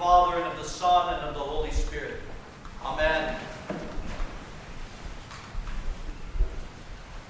Father, 0.00 0.38
and 0.38 0.46
of 0.46 0.56
the 0.56 0.64
Son, 0.64 1.12
and 1.12 1.26
of 1.26 1.34
the 1.34 1.40
Holy 1.40 1.70
Spirit. 1.72 2.14
Amen. 2.82 3.38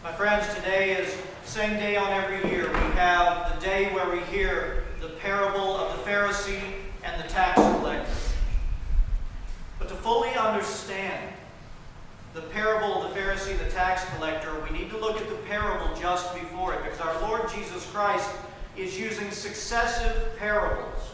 My 0.04 0.12
friends, 0.12 0.54
today 0.54 0.92
is 0.92 1.12
same 1.44 1.72
day 1.80 1.96
on 1.96 2.12
every 2.12 2.48
year. 2.48 2.68
We 2.68 2.78
have 2.94 3.56
the 3.56 3.66
day 3.66 3.92
where 3.92 4.08
we 4.08 4.20
hear 4.26 4.84
the 5.00 5.08
parable 5.08 5.78
of 5.78 5.96
the 5.96 6.08
Pharisee 6.08 6.62
and 7.02 7.20
the 7.20 7.26
tax 7.26 7.60
collector. 7.60 8.08
But 9.80 9.88
to 9.88 9.96
fully 9.96 10.32
understand 10.34 11.34
the 12.34 12.42
parable 12.42 13.02
of 13.02 13.12
the 13.12 13.20
Pharisee 13.20 13.50
and 13.50 13.58
the 13.58 13.70
tax 13.70 14.04
collector, 14.14 14.54
we 14.60 14.78
need 14.78 14.90
to 14.90 14.96
look 14.96 15.20
at 15.20 15.28
the 15.28 15.34
parable 15.48 15.92
just 15.96 16.32
before 16.34 16.74
it, 16.74 16.84
because 16.84 17.00
our 17.00 17.20
Lord 17.22 17.50
Jesus 17.52 17.84
Christ 17.90 18.30
is 18.76 18.96
using 18.96 19.32
successive 19.32 20.36
parables 20.38 21.10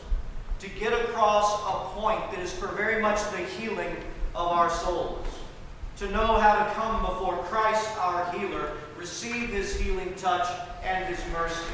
to 0.61 0.69
get 0.71 0.93
across 0.93 1.61
a 1.63 1.99
point 1.99 2.31
that 2.31 2.41
is 2.41 2.53
for 2.53 2.69
very 2.69 3.01
much 3.01 3.19
the 3.31 3.39
healing 3.39 3.97
of 4.35 4.49
our 4.49 4.71
souls. 4.71 5.27
To 5.99 6.11
know 6.11 6.39
how 6.39 6.65
to 6.65 6.71
come 6.73 7.01
before 7.01 7.39
Christ, 7.45 7.89
our 7.99 8.31
healer, 8.33 8.73
receive 8.99 9.51
his 9.51 9.79
healing 9.79 10.15
touch 10.17 10.47
and 10.83 11.05
his 11.07 11.21
mercy. 11.33 11.73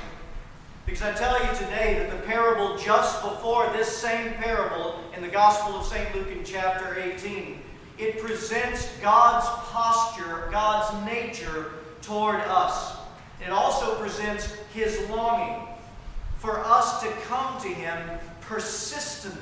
Because 0.86 1.02
I 1.02 1.12
tell 1.12 1.40
you 1.44 1.56
today 1.56 1.94
that 1.98 2.10
the 2.10 2.26
parable 2.26 2.76
just 2.76 3.22
before 3.22 3.68
this 3.72 3.88
same 3.88 4.32
parable 4.34 5.00
in 5.16 5.22
the 5.22 5.28
Gospel 5.28 5.76
of 5.76 5.86
St. 5.86 6.14
Luke 6.14 6.28
in 6.30 6.44
chapter 6.44 7.00
18, 7.00 7.60
it 7.98 8.20
presents 8.20 8.88
God's 9.00 9.46
posture, 9.70 10.48
God's 10.50 11.06
nature 11.06 11.72
toward 12.00 12.40
us. 12.40 12.96
It 13.44 13.50
also 13.50 13.94
presents 13.96 14.56
his 14.74 15.08
longing 15.08 15.68
for 16.38 16.58
us 16.64 17.00
to 17.02 17.08
come 17.28 17.60
to 17.60 17.68
him 17.68 17.98
persistently. 18.42 19.40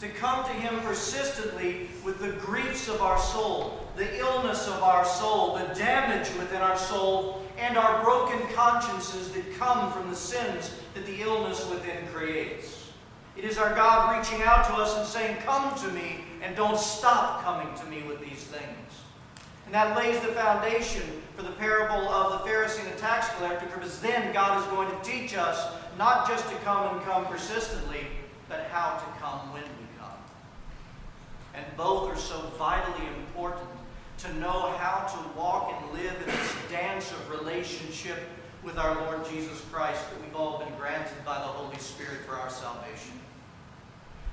To 0.00 0.08
come 0.08 0.44
to 0.44 0.52
him 0.52 0.80
persistently 0.80 1.88
with 2.04 2.20
the 2.20 2.32
griefs 2.32 2.88
of 2.88 3.02
our 3.02 3.18
soul, 3.18 3.86
the 3.96 4.18
illness 4.18 4.68
of 4.68 4.82
our 4.82 5.04
soul, 5.04 5.58
the 5.58 5.74
damage 5.74 6.28
within 6.38 6.62
our 6.62 6.78
soul, 6.78 7.42
and 7.58 7.76
our 7.76 8.04
broken 8.04 8.40
consciences 8.54 9.30
that 9.32 9.58
come 9.58 9.92
from 9.92 10.08
the 10.08 10.16
sins 10.16 10.72
that 10.94 11.04
the 11.04 11.20
illness 11.22 11.68
within 11.68 12.06
creates. 12.12 12.90
It 13.36 13.44
is 13.44 13.58
our 13.58 13.74
God 13.74 14.16
reaching 14.16 14.44
out 14.44 14.66
to 14.66 14.74
us 14.74 14.96
and 14.96 15.06
saying, 15.06 15.36
Come 15.44 15.74
to 15.80 15.88
me, 15.88 16.24
and 16.42 16.54
don't 16.54 16.78
stop 16.78 17.42
coming 17.42 17.68
to 17.78 17.86
me 17.86 18.02
with 18.02 18.20
these 18.20 18.44
things. 18.44 19.02
And 19.68 19.74
that 19.74 19.98
lays 19.98 20.18
the 20.20 20.28
foundation 20.28 21.02
for 21.36 21.42
the 21.42 21.50
parable 21.50 22.08
of 22.08 22.42
the 22.42 22.50
Pharisee 22.50 22.82
and 22.82 22.90
the 22.90 22.98
tax 22.98 23.28
collector, 23.36 23.66
because 23.66 24.00
then 24.00 24.32
God 24.32 24.58
is 24.58 24.66
going 24.70 24.88
to 24.88 24.96
teach 25.06 25.36
us 25.36 25.74
not 25.98 26.26
just 26.26 26.48
to 26.48 26.54
come 26.64 26.96
and 26.96 27.04
come 27.04 27.26
persistently, 27.26 28.06
but 28.48 28.60
how 28.70 28.96
to 28.96 29.20
come 29.20 29.52
when 29.52 29.62
we 29.62 29.98
come. 29.98 30.08
And 31.52 31.66
both 31.76 32.10
are 32.10 32.16
so 32.16 32.38
vitally 32.56 33.06
important 33.08 33.68
to 34.20 34.32
know 34.38 34.72
how 34.78 35.06
to 35.06 35.38
walk 35.38 35.70
and 35.76 36.02
live 36.02 36.16
in 36.18 36.26
this 36.28 36.54
dance 36.70 37.12
of 37.12 37.30
relationship 37.30 38.20
with 38.62 38.78
our 38.78 38.94
Lord 39.02 39.28
Jesus 39.28 39.60
Christ 39.70 40.02
that 40.08 40.22
we've 40.22 40.34
all 40.34 40.60
been 40.60 40.74
granted 40.78 41.22
by 41.26 41.36
the 41.36 41.44
Holy 41.44 41.76
Spirit 41.76 42.24
for 42.26 42.36
our 42.36 42.48
salvation. 42.48 43.20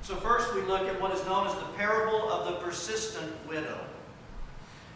So, 0.02 0.16
first 0.16 0.56
we 0.56 0.62
look 0.62 0.84
at 0.84 1.02
what 1.02 1.14
is 1.14 1.26
known 1.26 1.46
as 1.48 1.56
the 1.56 1.66
parable 1.76 2.32
of 2.32 2.46
the 2.46 2.54
persistent 2.66 3.34
widow. 3.50 3.82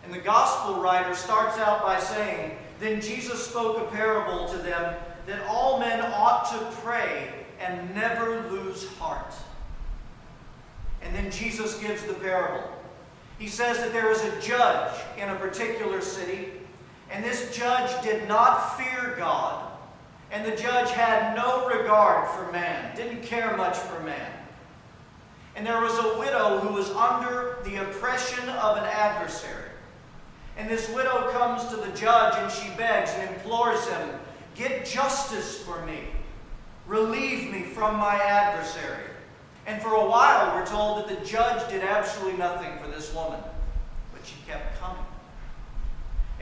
And 0.09 0.17
the 0.17 0.25
gospel 0.25 0.81
writer 0.81 1.13
starts 1.13 1.59
out 1.59 1.83
by 1.83 1.99
saying, 1.99 2.57
Then 2.79 2.99
Jesus 2.99 3.45
spoke 3.45 3.77
a 3.77 3.95
parable 3.95 4.47
to 4.47 4.57
them 4.57 4.95
that 5.27 5.45
all 5.47 5.79
men 5.79 6.01
ought 6.01 6.49
to 6.49 6.77
pray 6.77 7.31
and 7.59 7.93
never 7.93 8.49
lose 8.49 8.87
heart. 8.97 9.31
And 11.03 11.13
then 11.13 11.29
Jesus 11.29 11.77
gives 11.77 12.01
the 12.05 12.15
parable. 12.15 12.67
He 13.37 13.47
says 13.47 13.77
that 13.77 13.93
there 13.93 14.09
is 14.09 14.23
a 14.23 14.41
judge 14.41 14.99
in 15.15 15.29
a 15.29 15.35
particular 15.35 16.01
city, 16.01 16.53
and 17.11 17.23
this 17.23 17.55
judge 17.55 18.01
did 18.01 18.27
not 18.27 18.79
fear 18.79 19.13
God, 19.15 19.71
and 20.31 20.43
the 20.43 20.57
judge 20.57 20.89
had 20.89 21.35
no 21.35 21.67
regard 21.67 22.27
for 22.29 22.51
man, 22.51 22.95
didn't 22.95 23.21
care 23.21 23.55
much 23.55 23.77
for 23.77 23.99
man. 24.01 24.31
And 25.55 25.67
there 25.67 25.81
was 25.81 25.99
a 25.99 26.17
widow 26.17 26.57
who 26.61 26.73
was 26.73 26.89
under 26.89 27.57
the 27.63 27.75
oppression 27.75 28.49
of 28.49 28.77
an 28.77 28.85
adversary. 28.85 29.68
And 30.59 30.69
this 30.69 30.89
widow 30.89 31.31
comes 31.31 31.65
to 31.69 31.77
the 31.77 31.97
judge 31.97 32.33
and 32.35 32.51
she 32.51 32.69
begs 32.75 33.11
and 33.11 33.33
implores 33.33 33.87
him, 33.87 34.09
Get 34.55 34.85
justice 34.85 35.63
for 35.63 35.85
me. 35.85 35.99
Relieve 36.85 37.49
me 37.49 37.63
from 37.63 37.95
my 37.95 38.15
adversary. 38.15 39.05
And 39.65 39.81
for 39.81 39.93
a 39.93 40.05
while, 40.05 40.53
we're 40.53 40.65
told 40.65 40.99
that 40.99 41.07
the 41.07 41.25
judge 41.25 41.69
did 41.69 41.81
absolutely 41.81 42.37
nothing 42.37 42.77
for 42.83 42.89
this 42.89 43.13
woman, 43.13 43.39
but 44.11 44.25
she 44.25 44.35
kept 44.45 44.77
coming. 44.81 45.05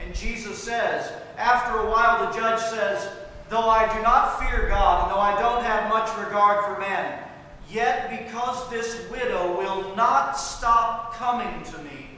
And 0.00 0.12
Jesus 0.16 0.60
says, 0.60 1.12
after 1.36 1.78
a 1.78 1.88
while, 1.88 2.26
the 2.26 2.36
judge 2.36 2.60
says, 2.60 3.08
Though 3.48 3.68
I 3.68 3.86
do 3.94 4.02
not 4.02 4.40
fear 4.40 4.68
God, 4.68 5.04
and 5.04 5.12
though 5.12 5.20
I 5.20 5.38
don't 5.38 5.62
have 5.62 5.88
much 5.88 6.10
regard 6.18 6.64
for 6.64 6.80
man, 6.80 7.22
yet 7.70 8.10
because 8.10 8.68
this 8.68 9.08
widow 9.10 9.56
will 9.56 9.94
not 9.94 10.32
stop 10.32 11.14
coming 11.14 11.62
to 11.64 11.78
me, 11.82 12.17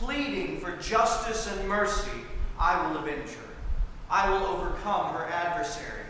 pleading 0.00 0.58
for 0.58 0.76
justice 0.78 1.46
and 1.46 1.68
mercy, 1.68 2.10
I 2.58 2.88
will 2.88 2.96
avenge 2.96 3.28
her. 3.32 3.50
I 4.08 4.30
will 4.30 4.46
overcome 4.46 5.12
her 5.12 5.26
adversary. 5.26 6.06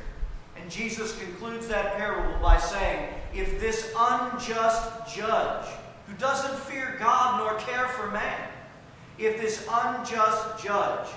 And 0.57 0.71
Jesus 0.71 1.19
concludes 1.19 1.67
that 1.69 1.97
parable 1.97 2.41
by 2.41 2.57
saying, 2.59 3.13
If 3.35 3.59
this 3.61 3.93
unjust 3.99 5.13
judge, 5.13 5.67
who 6.07 6.15
doesn't 6.19 6.57
fear 6.61 6.97
God 7.01 7.41
nor 7.41 7.59
care 7.59 7.89
for 7.89 8.13
man, 8.13 8.49
if 9.19 9.41
this 9.41 9.67
unjust 9.69 10.63
judge 10.63 11.09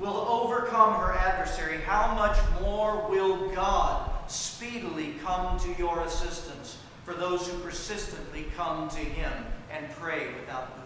will 0.00 0.16
overcome 0.28 0.94
her 0.94 1.12
adversary, 1.12 1.78
how 1.82 2.12
much 2.16 2.36
more 2.60 3.08
will 3.08 3.54
God 3.54 4.10
speedily 4.28 5.14
come 5.22 5.60
to 5.60 5.72
your 5.78 6.00
assistance 6.00 6.78
for 7.04 7.14
those 7.14 7.46
who 7.46 7.56
persistently 7.60 8.46
come 8.56 8.88
to 8.88 8.98
him 8.98 9.32
and 9.70 9.88
pray 9.92 10.26
without? 10.40 10.81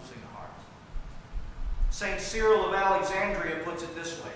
St. 1.96 2.20
Cyril 2.20 2.66
of 2.66 2.74
Alexandria 2.74 3.56
puts 3.64 3.82
it 3.82 3.94
this 3.94 4.22
way 4.22 4.30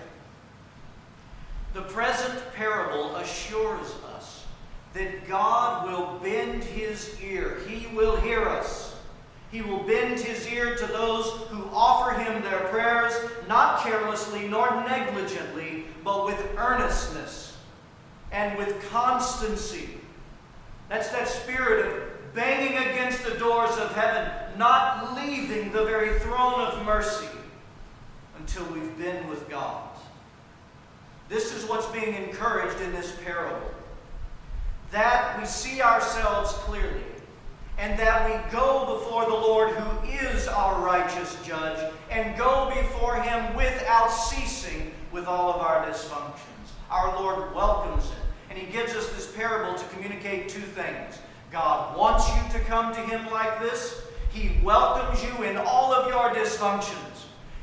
the 1.75 1.83
present 1.83 2.41
parable 2.55 3.15
assures 3.17 3.93
us 4.15 4.47
that 4.93 5.27
God 5.27 5.85
will 5.85 6.17
bend 6.23 6.63
his 6.63 7.21
ear. 7.21 7.59
He 7.67 7.85
will 7.95 8.15
hear 8.15 8.49
us. 8.49 8.95
He 9.51 9.61
will 9.61 9.83
bend 9.83 10.19
his 10.19 10.47
ear 10.47 10.75
to 10.75 10.87
those 10.87 11.27
who 11.49 11.69
offer 11.71 12.19
him 12.19 12.41
their 12.41 12.61
prayers, 12.69 13.13
not 13.47 13.83
carelessly 13.83 14.47
nor 14.47 14.67
negligently, 14.83 15.85
but 16.03 16.25
with 16.25 16.43
earnestness 16.57 17.55
and 18.31 18.57
with 18.57 18.89
constancy. 18.89 19.91
That's 20.89 21.09
that 21.09 21.27
spirit 21.27 21.85
of 21.85 22.33
banging 22.33 22.75
against 22.75 23.23
the 23.23 23.35
doors 23.35 23.77
of 23.77 23.93
heaven, 23.93 24.31
not 24.57 25.15
leaving 25.15 25.71
the 25.71 25.85
very 25.85 26.17
throne 26.17 26.59
of 26.61 26.83
mercy 26.83 27.27
until 28.41 28.65
we've 28.73 28.97
been 28.97 29.27
with 29.29 29.47
God. 29.49 29.87
This 31.29 31.53
is 31.53 31.69
what's 31.69 31.85
being 31.87 32.15
encouraged 32.15 32.81
in 32.81 32.91
this 32.91 33.15
parable. 33.23 33.69
That 34.91 35.39
we 35.39 35.45
see 35.45 35.79
ourselves 35.79 36.51
clearly, 36.53 37.03
and 37.77 37.97
that 37.99 38.25
we 38.25 38.51
go 38.51 38.97
before 38.97 39.25
the 39.25 39.35
Lord, 39.35 39.69
who 39.69 40.07
is 40.09 40.47
our 40.47 40.83
righteous 40.83 41.37
judge, 41.45 41.93
and 42.09 42.35
go 42.35 42.71
before 42.75 43.21
him 43.21 43.55
without 43.55 44.07
ceasing 44.07 44.91
with 45.11 45.27
all 45.27 45.53
of 45.53 45.61
our 45.61 45.85
dysfunctions. 45.85 46.39
Our 46.89 47.21
Lord 47.21 47.53
welcomes 47.53 48.05
it, 48.05 48.17
and 48.49 48.57
he 48.57 48.65
gives 48.71 48.95
us 48.95 49.07
this 49.09 49.31
parable 49.33 49.77
to 49.77 49.85
communicate 49.89 50.49
two 50.49 50.61
things. 50.61 51.19
God 51.51 51.95
wants 51.95 52.27
you 52.27 52.59
to 52.59 52.65
come 52.65 52.91
to 52.95 53.01
him 53.01 53.31
like 53.31 53.61
this. 53.61 54.01
He 54.33 54.59
welcomes 54.63 55.23
you 55.23 55.43
in 55.43 55.57
all 55.57 55.93
of 55.93 56.07
your 56.07 56.33
dysfunctions. 56.33 57.10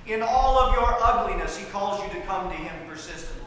In 0.08 0.22
all 0.22 0.58
of 0.58 0.74
your 0.74 0.96
ugliness, 1.02 1.58
he 1.58 1.66
calls 1.66 2.02
you 2.02 2.08
to 2.18 2.26
come 2.26 2.48
to 2.50 2.56
him 2.56 2.88
persistently. 2.88 3.38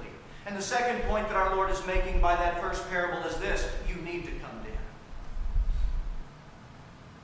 And 0.46 0.56
the 0.56 0.62
second 0.62 1.02
point 1.04 1.28
that 1.28 1.36
our 1.36 1.56
Lord 1.56 1.72
is 1.72 1.86
making 1.88 2.22
by 2.22 2.36
that 2.36 2.62
first 2.62 2.88
parable 2.90 3.28
is 3.28 3.38
this 3.38 3.68
you 3.90 3.96
need 4.02 4.26
to 4.26 4.32
come 4.32 4.64
to 4.64 4.70
Him. 4.70 4.82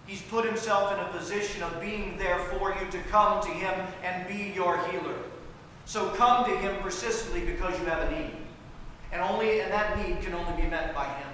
He's 0.06 0.22
put 0.22 0.46
Himself 0.46 0.94
in 0.94 1.00
a 1.00 1.08
position 1.10 1.62
of 1.62 1.80
being 1.82 2.18
there 2.18 2.40
for 2.40 2.76
you 2.80 2.90
to 2.92 3.00
come 3.10 3.44
to 3.44 3.50
Him 3.50 3.88
and 4.04 4.28
be 4.28 4.54
your 4.56 4.78
healer. 4.88 5.16
So 5.86 6.10
come 6.12 6.46
to 6.46 6.58
Him 6.58 6.82
persistently 6.82 7.42
because 7.42 7.80
you 7.80 7.86
have 7.86 8.12
a 8.12 8.20
need. 8.20 8.32
And 9.12 9.22
only 9.22 9.62
and 9.62 9.72
that 9.72 9.98
need 9.98 10.22
can 10.22 10.34
only 10.34 10.62
be 10.62 10.68
met 10.68 10.94
by 10.94 11.06
Him. 11.06 11.27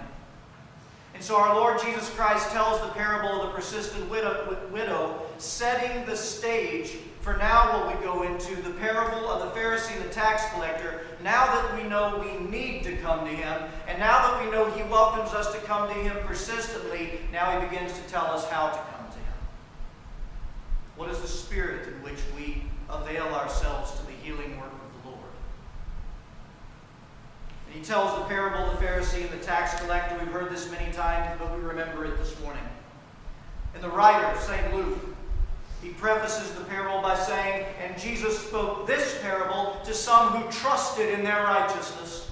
And 1.24 1.30
so 1.30 1.38
our 1.38 1.56
Lord 1.56 1.80
Jesus 1.80 2.10
Christ 2.10 2.52
tells 2.52 2.82
the 2.82 2.90
parable 2.90 3.42
of 3.42 3.48
the 3.48 3.54
persistent 3.54 4.10
widow, 4.10 4.58
widow, 4.74 5.22
setting 5.38 6.06
the 6.06 6.18
stage 6.18 6.98
for 7.22 7.38
now 7.38 7.80
what 7.80 7.98
we 7.98 8.04
go 8.04 8.24
into 8.24 8.62
the 8.62 8.72
parable 8.72 9.30
of 9.30 9.40
the 9.40 9.58
Pharisee 9.58 9.96
and 9.96 10.04
the 10.04 10.14
tax 10.14 10.44
collector. 10.54 11.06
Now 11.24 11.46
that 11.46 11.82
we 11.82 11.88
know 11.88 12.20
we 12.20 12.46
need 12.50 12.84
to 12.84 12.98
come 12.98 13.24
to 13.24 13.32
him, 13.32 13.64
and 13.88 14.00
now 14.00 14.22
that 14.34 14.44
we 14.44 14.52
know 14.52 14.70
he 14.72 14.84
welcomes 14.92 15.30
us 15.30 15.50
to 15.54 15.60
come 15.60 15.88
to 15.88 15.94
him 15.94 16.18
persistently, 16.28 17.22
now 17.32 17.58
he 17.58 17.66
begins 17.70 17.94
to 17.94 18.02
tell 18.10 18.26
us 18.26 18.46
how 18.50 18.72
to 18.72 18.78
come 18.78 19.10
to 19.10 19.18
him. 19.18 19.34
What 20.98 21.10
is 21.10 21.22
the 21.22 21.28
spirit 21.30 21.88
in 21.88 21.94
which 22.04 22.20
we 22.36 22.64
avail 22.90 23.28
ourselves 23.28 23.98
to 23.98 24.06
the 24.08 24.12
healing 24.12 24.60
work? 24.60 24.83
He 27.74 27.82
tells 27.82 28.16
the 28.20 28.26
parable 28.26 28.70
of 28.70 28.80
the 28.80 28.86
Pharisee 28.86 29.22
and 29.22 29.32
the 29.32 29.44
tax 29.44 29.82
collector. 29.82 30.16
We've 30.20 30.32
heard 30.32 30.52
this 30.52 30.70
many 30.70 30.94
times, 30.94 31.40
but 31.40 31.58
we 31.58 31.64
remember 31.64 32.06
it 32.06 32.18
this 32.20 32.40
morning. 32.42 32.62
And 33.74 33.84
the 33.84 33.90
writer, 33.90 34.40
St. 34.40 34.76
Luke, 34.76 35.00
he 35.82 35.90
prefaces 35.90 36.52
the 36.52 36.64
parable 36.66 37.02
by 37.02 37.16
saying, 37.16 37.66
And 37.84 38.00
Jesus 38.00 38.38
spoke 38.40 38.86
this 38.86 39.20
parable 39.22 39.78
to 39.86 39.94
some 39.94 40.30
who 40.30 40.52
trusted 40.52 41.10
in 41.18 41.24
their 41.24 41.44
righteousness, 41.44 42.30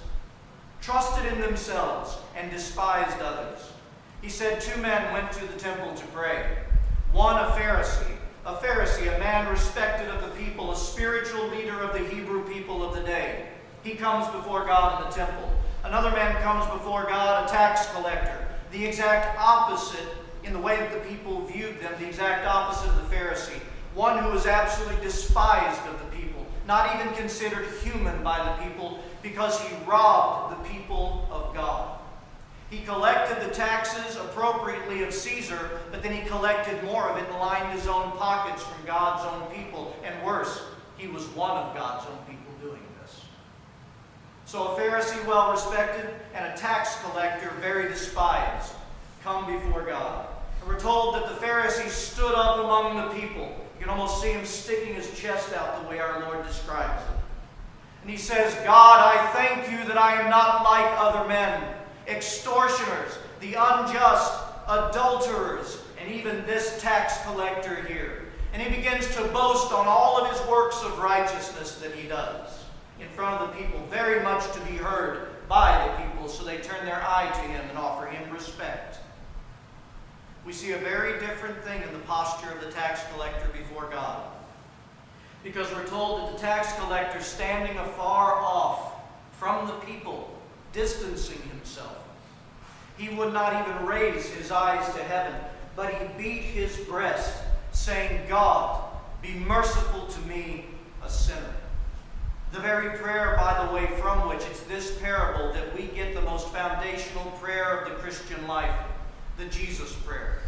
trusted 0.80 1.34
in 1.34 1.42
themselves, 1.42 2.18
and 2.36 2.52
despised 2.52 3.20
others. 3.20 3.72
He 4.22 4.30
said, 4.30 4.62
Two 4.62 4.80
men 4.80 5.12
went 5.12 5.32
to 5.34 5.48
the 5.48 5.58
temple 5.58 5.96
to 5.96 6.06
pray. 6.08 6.56
One, 7.12 7.36
a 7.36 7.50
Pharisee, 7.50 8.16
a 8.46 8.56
Pharisee, 8.58 9.14
a 9.14 9.20
man 9.20 9.50
respected 9.50 10.08
of 10.10 10.22
the 10.22 10.44
people, 10.44 10.72
a 10.72 10.76
spiritual 10.76 11.48
leader 11.48 11.80
of 11.82 11.94
the 11.94 12.08
Hebrew 12.08 12.48
people 12.48 12.88
of 12.88 12.96
the 12.96 13.02
day. 13.02 13.51
He 13.84 13.96
comes 13.96 14.28
before 14.28 14.66
God 14.66 15.02
in 15.02 15.10
the 15.10 15.16
temple. 15.16 15.50
Another 15.84 16.12
man 16.12 16.40
comes 16.44 16.66
before 16.72 17.06
God, 17.06 17.48
a 17.48 17.52
tax 17.52 17.92
collector, 17.94 18.48
the 18.72 18.86
exact 18.86 19.38
opposite 19.40 20.08
in 20.44 20.54
the 20.54 20.60
way 20.60 20.78
that 20.78 20.94
the 20.94 21.10
people 21.10 21.46
viewed 21.46 21.80
them, 21.80 21.94
the 22.00 22.08
exact 22.08 22.46
opposite 22.46 22.90
of 22.90 23.10
the 23.10 23.16
Pharisee. 23.16 23.60
One 23.96 24.24
who 24.24 24.30
was 24.30 24.46
absolutely 24.46 25.04
despised 25.04 25.82
of 25.88 26.00
the 26.00 26.18
people, 26.18 26.46
not 26.68 26.96
even 26.96 27.14
considered 27.16 27.68
human 27.84 28.24
by 28.24 28.38
the 28.38 28.64
people, 28.64 29.00
because 29.24 29.60
he 29.62 29.76
robbed 29.86 30.56
the 30.56 30.70
people 30.70 31.28
of 31.32 31.54
God. 31.54 32.00
He 32.70 32.82
collected 32.86 33.46
the 33.46 33.54
taxes 33.54 34.16
appropriately 34.16 35.04
of 35.04 35.14
Caesar, 35.14 35.82
but 35.92 36.02
then 36.02 36.14
he 36.14 36.22
collected 36.30 36.82
more 36.84 37.10
of 37.10 37.18
it 37.18 37.28
and 37.28 37.38
lined 37.40 37.78
his 37.78 37.88
own 37.88 38.12
pockets 38.12 38.64
from 38.64 38.86
God's 38.86 39.26
own 39.26 39.54
people. 39.54 39.94
And 40.06 40.26
worse, 40.26 40.64
he 40.96 41.08
was 41.08 41.26
one 41.30 41.58
of 41.58 41.76
God's 41.76 42.06
own 42.06 42.18
people. 42.20 42.31
So 44.52 44.76
a 44.76 44.78
Pharisee 44.78 45.26
well 45.26 45.50
respected 45.50 46.14
and 46.36 46.46
a 46.46 46.58
tax 46.58 46.98
collector 47.04 47.50
very 47.62 47.88
despised 47.88 48.74
come 49.24 49.46
before 49.46 49.86
God. 49.86 50.28
And 50.60 50.68
we're 50.68 50.78
told 50.78 51.16
that 51.16 51.30
the 51.30 51.36
Pharisee 51.36 51.88
stood 51.88 52.34
up 52.36 52.60
among 52.60 52.98
the 52.98 53.18
people. 53.18 53.46
You 53.46 53.86
can 53.86 53.90
almost 53.90 54.22
see 54.22 54.34
him 54.34 54.46
sticking 54.46 54.94
his 54.94 55.18
chest 55.18 55.54
out 55.54 55.82
the 55.82 55.88
way 55.88 56.00
our 56.00 56.20
Lord 56.24 56.46
describes 56.46 57.02
it. 57.02 57.18
And 58.02 58.12
he 58.12 58.18
says, 58.18 58.54
God, 58.66 59.16
I 59.16 59.26
thank 59.32 59.72
you 59.72 59.88
that 59.88 59.98
I 59.98 60.22
am 60.22 60.30
not 60.30 60.66
like 60.66 61.00
other 61.00 61.26
men, 61.30 61.64
extortioners, 62.10 63.20
the 63.40 63.54
unjust, 63.54 64.34
adulterers, 64.68 65.82
and 65.98 66.12
even 66.12 66.46
this 66.46 66.78
tax 66.82 67.24
collector 67.24 67.84
here. 67.84 68.24
And 68.52 68.62
he 68.62 68.76
begins 68.76 69.08
to 69.16 69.24
boast 69.30 69.72
on 69.72 69.88
all 69.88 70.22
of 70.22 70.30
his 70.30 70.46
works 70.50 70.84
of 70.84 71.00
righteousness 71.00 71.76
that 71.76 71.94
he 71.94 72.10
does 72.10 72.61
in 73.02 73.10
front 73.10 73.42
of 73.42 73.50
the 73.50 73.64
people, 73.64 73.80
very 73.90 74.24
much 74.24 74.52
to 74.54 74.60
be 74.62 74.78
heard 74.78 75.48
by 75.48 75.88
the 75.88 76.04
people, 76.04 76.28
so 76.28 76.44
they 76.44 76.58
turn 76.58 76.86
their 76.86 77.02
eye 77.02 77.30
to 77.34 77.42
him 77.42 77.70
and 77.70 77.78
offer 77.78 78.06
him 78.06 78.32
respect 78.32 79.00
we 80.46 80.54
see 80.54 80.72
a 80.72 80.78
very 80.78 81.20
different 81.20 81.64
thing 81.64 81.82
in 81.84 81.94
the 81.94 82.00
posture 82.00 82.50
of 82.52 82.62
the 82.62 82.72
tax 82.72 83.02
collector 83.14 83.48
before 83.54 83.88
God. 83.92 84.24
Because 85.44 85.72
we're 85.72 85.88
told 85.88 86.22
that 86.22 86.34
the 86.34 86.40
tax 86.40 86.74
collector, 86.80 87.22
standing 87.22 87.78
afar 87.78 88.36
off 88.36 88.94
from 89.34 89.68
the 89.68 89.74
people, 89.74 90.36
distancing 90.74 91.42
himself, 91.50 91.98
he 92.98 93.10
would 93.10 93.34
not 93.34 93.68
even 93.68 93.86
raise 93.86 94.30
his 94.30 94.52
eyes 94.52 94.94
to 94.94 95.04
heaven, 95.04 95.34
but 95.76 95.94
he 95.94 96.08
beat 96.18 96.42
his 96.42 96.76
breast, 96.78 97.44
saying, 97.72 98.22
God, 98.28 98.84
be 99.22 99.34
merciful 99.34 100.08
to 100.08 100.20
me, 100.22 100.66
a 101.04 101.10
sinner. 101.10 101.56
The 102.52 102.60
very 102.60 102.98
prayer, 102.98 103.36
by 103.38 103.66
the 103.66 103.74
way, 103.74 103.88
from 104.02 104.28
which 104.28 104.42
it's 104.44 104.62
this 104.64 104.98
parable 105.00 105.54
that 105.54 105.74
we 105.76 105.84
get 105.88 106.14
the 106.14 106.22
most 106.22 106.50
foundational 106.50 107.26
prayer 107.40 107.78
of 107.78 107.90
the 107.90 107.96
Christian 107.96 108.46
life 108.46 108.76
the 109.38 109.46
Jesus 109.46 109.94
prayer. 110.06 110.40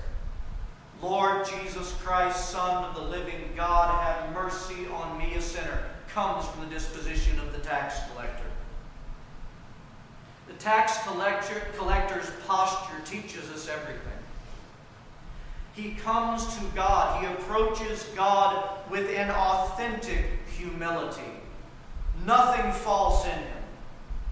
Lord 1.01 1.45
Jesus 1.45 1.93
Christ, 2.03 2.49
Son 2.49 2.83
of 2.83 2.95
the 2.95 3.01
living 3.01 3.49
God, 3.55 4.03
have 4.03 4.33
mercy 4.33 4.87
on 4.93 5.17
me, 5.17 5.33
a 5.35 5.41
sinner, 5.41 5.83
comes 6.09 6.45
from 6.47 6.65
the 6.65 6.73
disposition 6.73 7.39
of 7.39 7.51
the 7.53 7.59
tax 7.59 7.99
collector. 8.11 8.43
The 10.47 10.53
tax 10.53 10.97
collector, 11.07 11.61
collector's 11.77 12.29
posture 12.45 13.01
teaches 13.05 13.49
us 13.49 13.67
everything. 13.67 13.99
He 15.73 15.95
comes 15.95 16.55
to 16.57 16.63
God, 16.75 17.21
he 17.23 17.33
approaches 17.33 18.03
God 18.15 18.69
with 18.91 19.09
an 19.09 19.31
authentic 19.31 20.25
humility. 20.55 21.32
Nothing 22.25 22.71
false 22.71 23.25
in 23.25 23.31
him. 23.31 23.63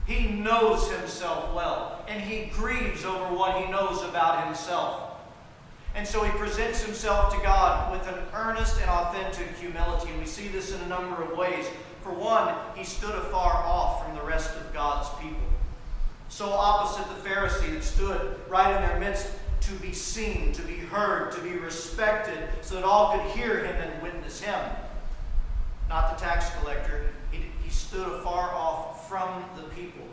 He 0.07 0.27
knows 0.29 0.89
himself 0.91 1.53
well, 1.53 2.03
and 2.07 2.21
he 2.21 2.45
grieves 2.45 3.05
over 3.05 3.33
what 3.33 3.63
he 3.63 3.71
knows 3.71 4.01
about 4.03 4.45
himself. 4.45 5.11
And 5.93 6.07
so 6.07 6.23
he 6.23 6.31
presents 6.37 6.83
himself 6.83 7.35
to 7.35 7.41
God 7.43 7.91
with 7.91 8.07
an 8.07 8.19
earnest 8.33 8.79
and 8.79 8.89
authentic 8.89 9.57
humility. 9.57 10.09
And 10.09 10.19
we 10.19 10.25
see 10.25 10.47
this 10.47 10.73
in 10.73 10.79
a 10.81 10.87
number 10.87 11.21
of 11.21 11.37
ways. 11.37 11.65
For 12.01 12.11
one, 12.13 12.53
he 12.75 12.83
stood 12.83 13.13
afar 13.13 13.53
off 13.53 14.05
from 14.05 14.15
the 14.15 14.23
rest 14.23 14.55
of 14.55 14.73
God's 14.73 15.09
people. 15.21 15.39
So 16.29 16.49
opposite 16.49 17.05
the 17.09 17.29
Pharisee 17.29 17.73
that 17.73 17.83
stood 17.83 18.39
right 18.47 18.73
in 18.73 18.81
their 18.87 18.99
midst 18.99 19.29
to 19.61 19.73
be 19.75 19.91
seen, 19.91 20.53
to 20.53 20.61
be 20.61 20.77
heard, 20.77 21.33
to 21.33 21.41
be 21.41 21.51
respected, 21.51 22.39
so 22.61 22.75
that 22.75 22.85
all 22.85 23.17
could 23.17 23.29
hear 23.31 23.63
him 23.65 23.75
and 23.75 24.01
witness 24.01 24.39
him. 24.39 24.59
Not 25.89 26.17
the 26.17 26.23
tax 26.23 26.49
collector. 26.61 27.09
Stood 27.91 28.07
afar 28.07 28.51
off 28.55 29.09
from 29.09 29.43
the 29.57 29.63
people. 29.63 30.07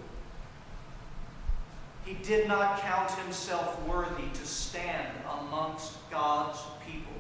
He 2.05 2.15
did 2.15 2.49
not 2.49 2.81
count 2.81 3.09
himself 3.13 3.81
worthy 3.87 4.29
to 4.35 4.45
stand 4.45 5.07
amongst 5.41 5.93
God's 6.11 6.59
people. 6.85 7.13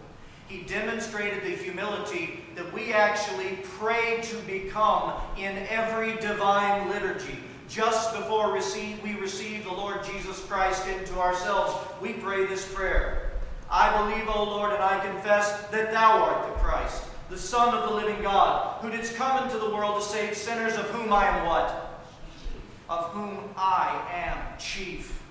He 0.48 0.62
demonstrated 0.62 1.44
the 1.44 1.62
humility 1.62 2.40
that 2.56 2.72
we 2.72 2.92
actually 2.92 3.60
pray 3.78 4.20
to 4.20 4.36
become 4.48 5.12
in 5.36 5.58
every 5.68 6.16
divine 6.16 6.88
liturgy. 6.88 7.38
Just 7.68 8.16
before 8.16 8.52
we 8.52 9.14
receive 9.14 9.62
the 9.62 9.72
Lord 9.72 10.02
Jesus 10.02 10.44
Christ 10.46 10.88
into 10.88 11.20
ourselves, 11.20 11.72
we 12.02 12.14
pray 12.14 12.46
this 12.46 12.66
prayer. 12.74 13.30
I 13.70 13.96
believe, 13.96 14.28
O 14.28 14.42
Lord, 14.42 14.72
and 14.72 14.82
I 14.82 14.98
confess 15.06 15.68
that 15.68 15.92
thou 15.92 16.24
art 16.24 16.48
the 16.48 16.54
Christ, 16.54 17.04
the 17.30 17.38
Son 17.38 17.74
of 17.74 17.88
the 17.88 17.94
living 17.94 18.22
God, 18.22 18.80
who 18.80 18.90
didst 18.90 19.14
come 19.16 19.44
into 19.44 19.58
the 19.58 19.70
world 19.70 20.02
to 20.02 20.08
save 20.08 20.36
sinners, 20.36 20.74
of 20.74 20.86
whom 20.86 21.12
I 21.12 21.26
am 21.26 21.46
what? 21.46 21.88
of 22.88 23.04
whom 23.06 23.38
I 23.56 24.02
am 24.12 24.58
chief. 24.58 25.22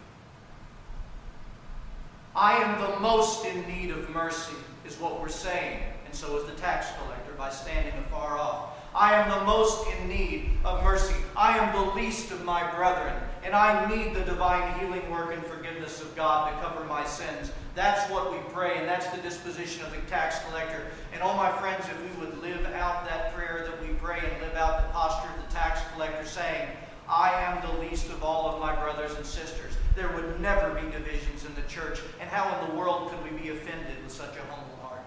I 2.36 2.58
am 2.58 2.80
the 2.80 3.00
most 3.00 3.46
in 3.46 3.68
need 3.68 3.90
of 3.90 4.10
mercy, 4.12 4.56
is 4.86 5.00
what 5.00 5.20
we're 5.20 5.28
saying, 5.28 5.80
and 6.06 6.14
so 6.14 6.38
is 6.38 6.46
the 6.46 6.54
tax 6.54 6.88
collector 7.02 7.32
by 7.36 7.50
standing 7.50 7.94
afar 7.94 8.38
off. 8.38 8.76
I 8.94 9.16
am 9.16 9.40
the 9.40 9.46
most 9.46 9.88
in 9.88 10.08
need 10.08 10.52
of 10.64 10.84
mercy. 10.84 11.16
I 11.36 11.58
am 11.58 11.74
the 11.74 11.96
least 11.96 12.32
of 12.32 12.46
my 12.46 12.72
brethren, 12.76 13.14
and 13.48 13.56
I 13.56 13.88
need 13.90 14.14
the 14.14 14.26
divine 14.26 14.78
healing 14.78 15.10
work 15.10 15.34
and 15.34 15.42
forgiveness 15.46 16.02
of 16.02 16.14
God 16.18 16.52
to 16.52 16.68
cover 16.68 16.84
my 16.84 17.06
sins. 17.06 17.50
That's 17.76 18.12
what 18.12 18.30
we 18.30 18.40
pray, 18.52 18.78
and 18.78 18.86
that's 18.86 19.08
the 19.08 19.22
disposition 19.22 19.86
of 19.86 19.92
the 19.92 20.02
tax 20.10 20.40
collector. 20.44 20.88
And 21.14 21.22
all 21.22 21.38
my 21.38 21.50
friends, 21.54 21.86
if 21.86 21.98
we 21.98 22.26
would 22.26 22.42
live 22.42 22.66
out 22.74 23.08
that 23.08 23.34
prayer 23.34 23.66
that 23.66 23.82
we 23.82 23.94
pray 23.96 24.20
and 24.20 24.42
live 24.42 24.56
out 24.56 24.86
the 24.86 24.92
posture 24.92 25.30
of 25.30 25.48
the 25.48 25.54
tax 25.54 25.80
collector, 25.94 26.28
saying, 26.28 26.68
I 27.08 27.32
am 27.42 27.66
the 27.66 27.80
least 27.80 28.10
of 28.10 28.22
all 28.22 28.54
of 28.54 28.60
my 28.60 28.76
brothers 28.76 29.16
and 29.16 29.26
sisters. 29.26 29.78
There 29.96 30.12
would 30.12 30.42
never 30.42 30.74
be 30.74 30.92
divisions 30.92 31.46
in 31.46 31.56
the 31.56 31.62
church. 31.70 32.02
And 32.20 32.30
how 32.30 32.54
in 32.54 32.70
the 32.70 32.76
world 32.76 33.10
could 33.10 33.24
we 33.24 33.40
be 33.40 33.48
offended 33.52 34.04
with 34.04 34.12
such 34.12 34.36
a 34.36 34.42
humble 34.54 34.76
heart? 34.82 35.06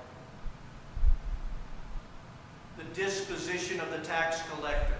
The 2.79 2.85
disposition 2.95 3.81
of 3.81 3.91
the 3.91 3.99
tax 3.99 4.41
collector 4.55 4.95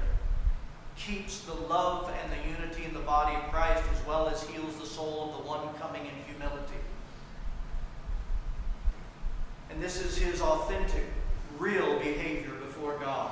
keeps 1.07 1.41
the 1.41 1.55
love 1.55 2.11
and 2.23 2.33
the 2.33 2.61
unity 2.61 2.85
in 2.85 2.93
the 2.93 3.01
body 3.01 3.35
of 3.35 3.43
Christ 3.51 3.83
as 3.95 4.07
well 4.07 4.29
as 4.29 4.43
heals 4.49 4.77
the 4.77 4.87
soul 4.87 5.31
of 5.31 5.43
the 5.43 5.49
one 5.49 5.75
coming 5.79 6.03
in 6.03 6.33
humility. 6.33 6.75
And 9.71 9.83
this 9.83 10.01
is 10.01 10.19
his 10.19 10.41
authentic, 10.41 11.05
real 11.59 11.99
behavior 11.99 12.55
before 12.67 12.99
God. 12.99 13.31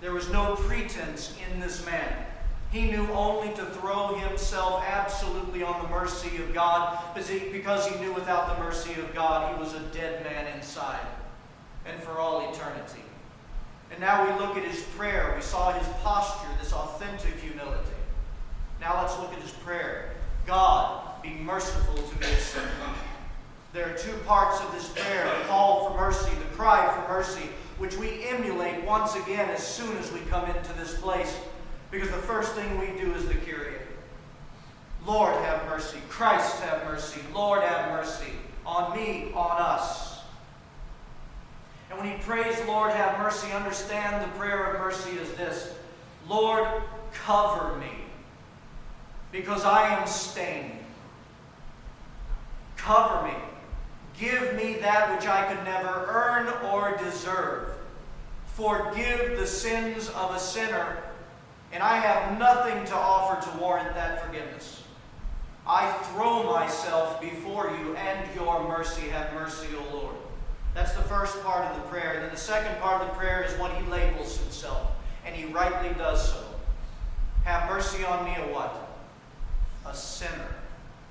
There 0.00 0.12
was 0.12 0.30
no 0.30 0.54
pretense 0.54 1.36
in 1.50 1.60
this 1.60 1.84
man. 1.86 2.26
He 2.70 2.90
knew 2.90 3.06
only 3.10 3.52
to 3.54 3.66
throw 3.66 4.14
himself 4.14 4.82
absolutely 4.86 5.62
on 5.62 5.82
the 5.82 5.88
mercy 5.88 6.36
of 6.38 6.54
God 6.54 6.98
because 7.14 7.86
he 7.86 8.00
knew 8.00 8.12
without 8.12 8.56
the 8.56 8.64
mercy 8.64 8.92
of 9.00 9.12
God 9.14 9.54
he 9.54 9.60
was 9.60 9.74
a 9.74 9.80
dead 9.92 10.24
man 10.24 10.46
inside 10.56 11.06
and 11.84 12.02
for 12.02 12.18
all 12.18 12.52
eternity. 12.52 13.02
And 13.92 14.00
now 14.00 14.24
we 14.24 14.40
look 14.40 14.56
at 14.56 14.64
his 14.64 14.82
prayer. 14.96 15.32
We 15.36 15.42
saw 15.42 15.72
his 15.72 15.86
posture, 16.02 16.48
this 16.58 16.72
authentic 16.72 17.38
humility. 17.38 17.92
Now 18.80 19.00
let's 19.00 19.16
look 19.18 19.32
at 19.32 19.40
his 19.40 19.52
prayer. 19.52 20.14
God, 20.46 21.22
be 21.22 21.30
merciful 21.30 21.94
to 21.94 22.20
me, 22.20 22.26
a 22.26 22.36
sinner. 22.40 22.68
There 23.72 23.88
are 23.88 23.96
two 23.96 24.14
parts 24.26 24.60
of 24.60 24.72
this 24.72 24.88
prayer 24.88 25.24
the 25.24 25.44
call 25.44 25.90
for 25.90 25.96
mercy, 25.96 26.30
the 26.30 26.56
cry 26.56 26.92
for 26.94 27.12
mercy, 27.12 27.48
which 27.78 27.96
we 27.96 28.24
emulate 28.24 28.84
once 28.84 29.14
again 29.14 29.48
as 29.50 29.66
soon 29.66 29.96
as 29.98 30.10
we 30.12 30.20
come 30.20 30.44
into 30.50 30.72
this 30.74 31.00
place. 31.00 31.38
Because 31.90 32.08
the 32.08 32.16
first 32.16 32.52
thing 32.54 32.78
we 32.78 32.98
do 33.00 33.14
is 33.14 33.26
the 33.26 33.34
Kyrie. 33.34 33.74
Lord, 35.06 35.34
have 35.44 35.66
mercy. 35.66 35.98
Christ, 36.08 36.60
have 36.60 36.84
mercy. 36.84 37.20
Lord, 37.34 37.62
have 37.62 37.90
mercy 37.90 38.32
on 38.64 38.96
me, 38.96 39.32
on 39.34 39.60
us. 39.60 40.11
And 41.92 42.00
when 42.00 42.10
he 42.10 42.22
prays, 42.22 42.58
Lord, 42.66 42.90
have 42.92 43.18
mercy, 43.18 43.52
understand 43.52 44.24
the 44.24 44.38
prayer 44.38 44.72
of 44.72 44.80
mercy 44.80 45.10
is 45.10 45.30
this 45.34 45.74
Lord, 46.26 46.66
cover 47.12 47.76
me, 47.76 47.92
because 49.30 49.64
I 49.64 49.94
am 49.94 50.06
stained. 50.06 50.78
Cover 52.76 53.28
me. 53.28 53.34
Give 54.18 54.54
me 54.54 54.74
that 54.80 55.14
which 55.14 55.28
I 55.28 55.52
could 55.52 55.64
never 55.64 56.06
earn 56.08 56.48
or 56.70 56.96
deserve. 56.96 57.74
Forgive 58.46 59.38
the 59.38 59.46
sins 59.46 60.08
of 60.08 60.34
a 60.34 60.38
sinner, 60.38 61.02
and 61.72 61.82
I 61.82 61.96
have 61.96 62.38
nothing 62.38 62.84
to 62.86 62.94
offer 62.94 63.50
to 63.50 63.58
warrant 63.58 63.94
that 63.94 64.24
forgiveness. 64.26 64.82
I 65.66 65.92
throw 65.92 66.52
myself 66.52 67.20
before 67.20 67.76
you, 67.78 67.94
and 67.96 68.34
your 68.34 68.66
mercy 68.66 69.08
have 69.08 69.32
mercy, 69.34 69.68
O 69.76 69.96
Lord. 69.96 70.16
That's 70.74 70.94
the 70.94 71.02
first 71.02 71.42
part 71.42 71.64
of 71.66 71.76
the 71.76 71.88
prayer. 71.88 72.14
And 72.14 72.24
then 72.24 72.30
the 72.30 72.36
second 72.36 72.80
part 72.80 73.02
of 73.02 73.08
the 73.08 73.14
prayer 73.14 73.44
is 73.44 73.52
what 73.58 73.72
he 73.72 73.86
labels 73.90 74.38
himself, 74.38 74.92
and 75.26 75.34
he 75.34 75.44
rightly 75.46 75.92
does 75.94 76.30
so. 76.30 76.44
Have 77.44 77.68
mercy 77.68 78.04
on 78.04 78.24
me, 78.24 78.34
a 78.36 78.52
what? 78.52 78.88
A 79.86 79.94
sinner. 79.94 80.54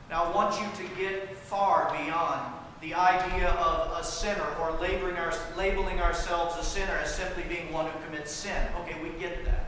Now, 0.09 0.25
I 0.25 0.35
want 0.35 0.59
you 0.59 0.85
to 0.85 0.95
get 0.95 1.35
far 1.35 1.91
beyond 1.91 2.53
the 2.81 2.95
idea 2.95 3.49
of 3.49 3.99
a 3.99 4.03
sinner 4.03 4.45
or 4.59 4.71
labeling, 4.79 5.15
our, 5.15 5.33
labeling 5.55 6.01
ourselves 6.01 6.57
a 6.59 6.63
sinner 6.63 6.93
as 6.93 7.13
simply 7.13 7.43
being 7.43 7.71
one 7.71 7.85
who 7.85 8.05
commits 8.05 8.31
sin. 8.31 8.57
Okay, 8.81 8.95
we 9.03 9.09
get 9.19 9.45
that. 9.45 9.65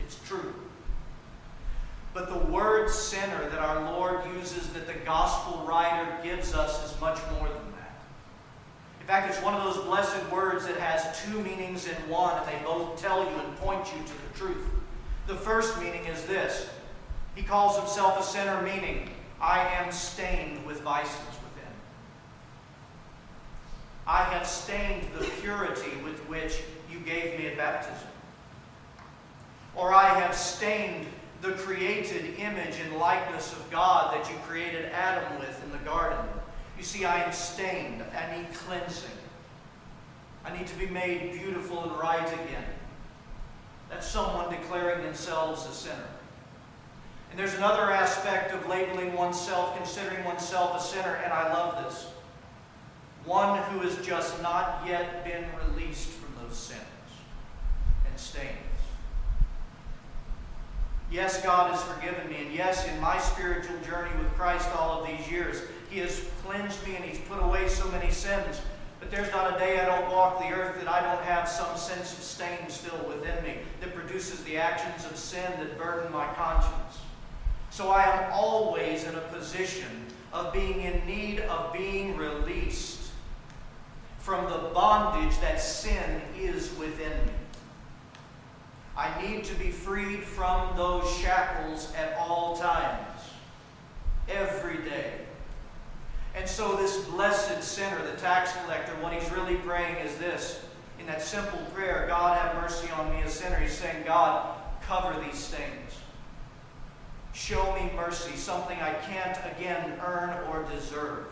It's 0.00 0.18
true. 0.26 0.54
But 2.14 2.28
the 2.28 2.50
word 2.50 2.90
sinner 2.90 3.48
that 3.50 3.58
our 3.58 3.92
Lord 3.92 4.20
uses, 4.36 4.68
that 4.70 4.86
the 4.86 4.94
gospel 5.04 5.64
writer 5.66 6.06
gives 6.22 6.54
us, 6.54 6.90
is 6.90 7.00
much 7.00 7.18
more 7.32 7.48
than. 7.48 7.61
In 9.02 9.08
fact, 9.08 9.28
it's 9.28 9.42
one 9.42 9.54
of 9.54 9.64
those 9.64 9.84
blessed 9.84 10.30
words 10.30 10.64
that 10.64 10.76
has 10.76 11.20
two 11.24 11.40
meanings 11.40 11.88
in 11.88 11.94
one, 12.08 12.38
and 12.38 12.46
they 12.46 12.64
both 12.64 13.02
tell 13.02 13.24
you 13.24 13.36
and 13.36 13.56
point 13.56 13.84
you 13.92 14.00
to 14.00 14.12
the 14.12 14.38
truth. 14.38 14.64
The 15.26 15.34
first 15.34 15.76
meaning 15.80 16.04
is 16.04 16.24
this 16.26 16.70
He 17.34 17.42
calls 17.42 17.76
himself 17.76 18.20
a 18.20 18.22
sinner, 18.22 18.62
meaning, 18.62 19.10
I 19.40 19.58
am 19.74 19.90
stained 19.90 20.64
with 20.64 20.82
vices. 20.82 21.18
Within. 21.18 21.72
I 24.06 24.22
have 24.22 24.46
stained 24.46 25.08
the 25.18 25.24
purity 25.40 25.90
with 26.04 26.20
which 26.28 26.62
you 26.88 27.00
gave 27.00 27.36
me 27.40 27.48
at 27.48 27.56
baptism. 27.56 28.08
Or 29.74 29.92
I 29.92 30.10
have 30.20 30.36
stained 30.36 31.06
the 31.40 31.52
created 31.52 32.38
image 32.38 32.76
and 32.78 32.98
likeness 32.98 33.52
of 33.52 33.68
God 33.68 34.14
that 34.14 34.30
you 34.30 34.36
created 34.46 34.84
Adam 34.92 35.40
with 35.40 35.60
in 35.64 35.72
the 35.72 35.78
garden. 35.78 36.24
You 36.82 36.86
see, 36.86 37.04
I 37.04 37.22
am 37.22 37.32
stained. 37.32 38.02
I 38.02 38.36
need 38.36 38.52
cleansing. 38.52 39.08
I 40.44 40.58
need 40.58 40.66
to 40.66 40.74
be 40.74 40.88
made 40.88 41.30
beautiful 41.30 41.84
and 41.84 41.92
right 41.92 42.26
again. 42.26 42.64
That's 43.88 44.04
someone 44.04 44.50
declaring 44.50 45.04
themselves 45.04 45.64
a 45.64 45.72
sinner. 45.72 46.08
And 47.30 47.38
there's 47.38 47.54
another 47.54 47.92
aspect 47.92 48.52
of 48.52 48.68
labeling 48.68 49.12
oneself, 49.12 49.76
considering 49.76 50.24
oneself 50.24 50.76
a 50.76 50.82
sinner, 50.82 51.20
and 51.22 51.32
I 51.32 51.54
love 51.54 51.84
this 51.84 52.08
one 53.24 53.62
who 53.70 53.78
has 53.86 54.04
just 54.04 54.42
not 54.42 54.82
yet 54.84 55.24
been 55.24 55.44
released 55.68 56.08
from 56.08 56.34
those 56.42 56.56
sins 56.56 56.80
and 58.10 58.18
stains. 58.18 58.71
Yes, 61.12 61.42
God 61.42 61.70
has 61.70 61.82
forgiven 61.84 62.30
me, 62.30 62.38
and 62.38 62.54
yes, 62.54 62.88
in 62.88 62.98
my 62.98 63.18
spiritual 63.18 63.76
journey 63.86 64.10
with 64.16 64.32
Christ 64.32 64.66
all 64.74 65.02
of 65.02 65.06
these 65.06 65.30
years, 65.30 65.60
He 65.90 65.98
has 65.98 66.24
cleansed 66.42 66.86
me 66.86 66.96
and 66.96 67.04
He's 67.04 67.18
put 67.28 67.42
away 67.42 67.68
so 67.68 67.86
many 67.90 68.10
sins. 68.10 68.62
But 68.98 69.10
there's 69.10 69.30
not 69.30 69.54
a 69.54 69.58
day 69.58 69.78
I 69.78 69.84
don't 69.84 70.10
walk 70.10 70.38
the 70.38 70.54
earth 70.54 70.82
that 70.82 70.88
I 70.88 71.02
don't 71.02 71.22
have 71.24 71.46
some 71.46 71.76
sense 71.76 72.16
of 72.16 72.24
stain 72.24 72.68
still 72.68 72.98
within 73.06 73.44
me 73.44 73.58
that 73.80 73.94
produces 73.94 74.42
the 74.44 74.56
actions 74.56 75.04
of 75.04 75.18
sin 75.18 75.52
that 75.58 75.76
burden 75.76 76.10
my 76.10 76.26
conscience. 76.32 77.00
So 77.68 77.90
I 77.90 78.04
am 78.04 78.32
always 78.32 79.04
in 79.04 79.14
a 79.14 79.20
position 79.20 80.06
of 80.32 80.50
being 80.54 80.80
in 80.80 81.04
need 81.04 81.40
of 81.40 81.74
being 81.74 82.16
released 82.16 83.10
from 84.16 84.50
the 84.50 84.70
bondage 84.72 85.38
that 85.40 85.60
sin 85.60 86.22
is 86.38 86.74
within 86.78 87.26
me. 87.26 87.32
I 88.96 89.22
need 89.22 89.44
to 89.44 89.54
be 89.54 89.70
freed 89.70 90.22
from 90.24 90.76
those 90.76 91.10
shackles 91.18 91.92
at 91.96 92.16
all 92.18 92.56
times, 92.56 93.20
every 94.28 94.78
day. 94.78 95.12
And 96.34 96.48
so, 96.48 96.76
this 96.76 97.04
blessed 97.06 97.62
sinner, 97.62 98.02
the 98.06 98.20
tax 98.20 98.52
collector, 98.62 98.92
what 99.00 99.12
he's 99.12 99.30
really 99.32 99.56
praying 99.56 99.96
is 99.96 100.16
this. 100.16 100.64
In 100.98 101.06
that 101.06 101.22
simple 101.22 101.58
prayer, 101.74 102.06
God 102.08 102.38
have 102.38 102.54
mercy 102.62 102.88
on 102.90 103.10
me, 103.10 103.22
a 103.22 103.28
sinner, 103.28 103.56
he's 103.56 103.72
saying, 103.72 104.04
God, 104.06 104.56
cover 104.82 105.20
these 105.20 105.38
stains. 105.38 105.98
Show 107.32 107.74
me 107.74 107.90
mercy, 107.96 108.36
something 108.36 108.78
I 108.78 108.92
can't 108.94 109.38
again 109.56 109.98
earn 110.04 110.30
or 110.48 110.64
deserve. 110.70 111.26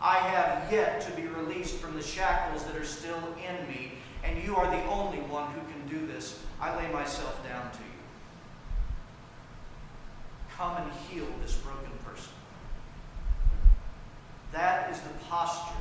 I 0.00 0.16
have 0.18 0.70
yet 0.72 1.00
to 1.02 1.12
be 1.12 1.26
released 1.26 1.76
from 1.76 1.94
the 1.94 2.02
shackles 2.02 2.64
that 2.64 2.76
are 2.76 2.84
still 2.84 3.22
in 3.48 3.68
me, 3.68 3.92
and 4.24 4.42
you 4.42 4.56
are 4.56 4.70
the 4.70 4.82
only 4.86 5.18
one 5.18 5.50
who 5.52 5.60
can 5.60 5.88
do 5.88 6.06
this. 6.06 6.42
I 6.60 6.76
lay 6.76 6.90
myself 6.92 7.42
down 7.48 7.70
to 7.70 7.78
you. 7.78 7.84
Come 10.56 10.76
and 10.76 10.92
heal 11.08 11.26
this 11.42 11.54
broken 11.56 11.92
person. 12.04 12.32
That 14.52 14.90
is 14.90 15.00
the 15.00 15.10
posture 15.28 15.74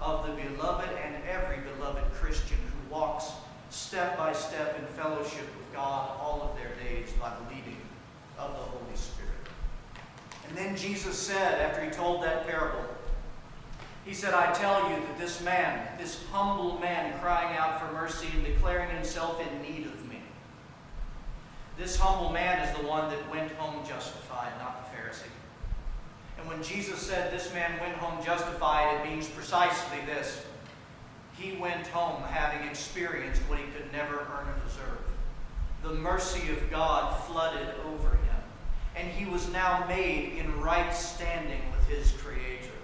of 0.00 0.26
the 0.26 0.32
beloved 0.32 0.90
and 1.04 1.16
every 1.28 1.58
beloved 1.72 2.12
Christian 2.12 2.58
who 2.58 2.94
walks 2.94 3.32
step 3.70 4.16
by 4.16 4.32
step 4.32 4.78
in 4.78 4.86
fellowship 4.94 5.46
with 5.56 5.72
God 5.74 6.10
all 6.20 6.42
of 6.42 6.56
their 6.56 6.72
days 6.84 7.12
by 7.20 7.30
the 7.30 7.54
leading 7.54 7.80
of 8.38 8.50
the 8.52 8.58
Holy 8.58 8.96
Spirit. 8.96 9.30
And 10.48 10.56
then 10.56 10.76
Jesus 10.76 11.18
said, 11.18 11.60
after 11.60 11.84
he 11.84 11.90
told 11.90 12.22
that 12.22 12.46
parable, 12.46 12.84
he 14.06 14.14
said, 14.14 14.32
I 14.34 14.52
tell 14.52 14.88
you 14.88 14.94
that 14.94 15.18
this 15.18 15.42
man, 15.42 15.84
this 15.98 16.24
humble 16.30 16.78
man 16.78 17.18
crying 17.18 17.56
out 17.56 17.80
for 17.80 17.92
mercy 17.92 18.28
and 18.32 18.44
declaring 18.44 18.88
himself 18.90 19.40
in 19.40 19.62
need 19.62 19.84
of 19.86 20.08
me, 20.08 20.20
this 21.76 21.98
humble 21.98 22.30
man 22.30 22.66
is 22.66 22.78
the 22.78 22.86
one 22.86 23.10
that 23.10 23.28
went 23.28 23.50
home 23.52 23.84
justified, 23.84 24.52
not 24.60 24.88
the 24.88 24.96
Pharisee. 24.96 25.26
And 26.38 26.48
when 26.48 26.62
Jesus 26.62 27.00
said 27.00 27.32
this 27.32 27.52
man 27.52 27.80
went 27.80 27.96
home 27.96 28.24
justified, 28.24 29.00
it 29.00 29.10
means 29.10 29.26
precisely 29.26 29.98
this. 30.06 30.46
He 31.36 31.56
went 31.56 31.88
home 31.88 32.22
having 32.22 32.66
experienced 32.68 33.42
what 33.42 33.58
he 33.58 33.64
could 33.72 33.90
never 33.92 34.18
earn 34.18 34.46
or 34.46 34.54
deserve. 34.64 35.00
The 35.82 36.00
mercy 36.00 36.52
of 36.52 36.70
God 36.70 37.20
flooded 37.24 37.74
over 37.84 38.10
him, 38.10 38.42
and 38.94 39.08
he 39.08 39.28
was 39.28 39.50
now 39.50 39.84
made 39.88 40.38
in 40.38 40.60
right 40.60 40.94
standing 40.94 41.60
with 41.72 41.88
his 41.88 42.12
Creator 42.12 42.75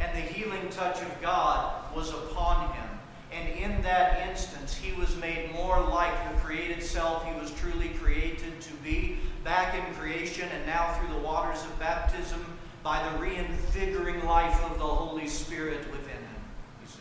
and 0.00 0.16
the 0.16 0.20
healing 0.20 0.68
touch 0.70 1.00
of 1.02 1.20
God 1.20 1.94
was 1.94 2.10
upon 2.10 2.72
him. 2.74 2.88
And 3.32 3.48
in 3.58 3.82
that 3.82 4.28
instance, 4.28 4.74
he 4.74 4.92
was 4.98 5.14
made 5.16 5.52
more 5.52 5.80
like 5.80 6.12
the 6.32 6.40
created 6.40 6.82
self 6.82 7.26
he 7.26 7.38
was 7.38 7.50
truly 7.52 7.88
created 8.00 8.60
to 8.60 8.72
be 8.84 9.18
back 9.44 9.74
in 9.74 9.94
creation 9.94 10.48
and 10.48 10.66
now 10.66 10.94
through 10.94 11.14
the 11.14 11.20
waters 11.20 11.62
of 11.62 11.78
baptism 11.78 12.44
by 12.82 13.06
the 13.10 13.18
reinvigorating 13.18 14.24
life 14.24 14.64
of 14.64 14.78
the 14.78 14.84
Holy 14.84 15.28
Spirit 15.28 15.80
within 15.90 16.16
him. 16.16 16.42
You 16.82 16.88
see? 16.88 16.98